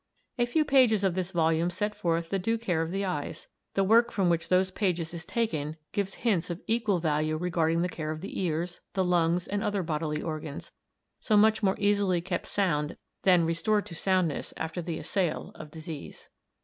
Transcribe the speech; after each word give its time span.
A 0.39 0.47
few 0.47 0.65
pages 0.65 1.03
of 1.03 1.13
this 1.13 1.29
volume 1.29 1.69
set 1.69 1.93
forth 1.93 2.31
the 2.31 2.39
due 2.39 2.57
care 2.57 2.81
of 2.81 2.89
the 2.89 3.05
eyes: 3.05 3.45
the 3.75 3.83
work 3.83 4.09
from 4.09 4.31
which 4.31 4.49
those 4.49 4.71
pages 4.71 5.13
is 5.13 5.27
taken 5.27 5.77
gives 5.91 6.15
hints 6.25 6.49
of 6.49 6.59
equal 6.65 6.97
value 6.97 7.37
regarding 7.37 7.83
the 7.83 7.87
care 7.87 8.09
of 8.09 8.21
the 8.21 8.41
ears, 8.41 8.79
the 8.93 9.03
lungs 9.03 9.45
and 9.45 9.63
other 9.63 9.83
bodily 9.83 10.19
organs, 10.23 10.71
so 11.19 11.37
much 11.37 11.61
more 11.61 11.75
easily 11.77 12.19
kept 12.19 12.47
sound 12.47 12.97
than 13.21 13.45
restored 13.45 13.85
to 13.85 13.93
soundness 13.93 14.55
after 14.57 14.81
the 14.81 14.97
assail 14.97 15.51
of 15.53 15.69
disease. 15.69 16.29